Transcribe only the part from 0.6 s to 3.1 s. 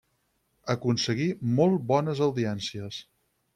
Aconseguí molt bones audiències.